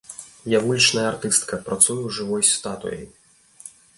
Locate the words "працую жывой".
1.69-2.43